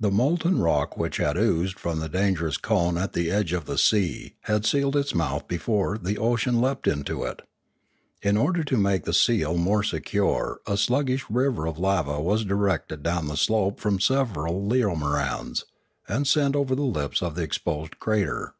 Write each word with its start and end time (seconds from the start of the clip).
The 0.00 0.10
molten 0.10 0.58
rock 0.58 0.96
which 0.96 1.18
had 1.18 1.36
oozed 1.36 1.78
from 1.78 2.00
the 2.00 2.08
dangerous 2.08 2.56
cone 2.56 2.98
at 2.98 3.12
the 3.12 3.30
edge 3.30 3.52
of 3.52 3.66
the 3.66 3.78
sea 3.78 4.34
had 4.40 4.66
sealed 4.66 4.96
its 4.96 5.14
mouth 5.14 5.46
before 5.46 5.96
the 5.96 6.18
ocean 6.18 6.60
leapt 6.60 6.88
into 6.88 7.22
it. 7.22 7.42
In 8.20 8.36
order 8.36 8.64
to 8.64 8.76
make 8.76 9.04
the 9.04 9.12
seal 9.12 9.56
more 9.56 9.84
secure 9.84 10.60
a 10.66 10.76
sluggish 10.76 11.24
river 11.30 11.66
of 11.68 11.78
lava 11.78 12.20
was 12.20 12.44
directed 12.44 13.04
down 13.04 13.28
the 13.28 13.36
slope 13.36 13.78
from 13.78 14.00
several 14.00 14.60
leomorans, 14.68 15.62
and 16.08 16.26
sent 16.26 16.56
over 16.56 16.74
the 16.74 16.82
lips 16.82 17.22
of 17.22 17.36
the 17.36 17.42
exposed 17.44 18.00
crater. 18.00 18.54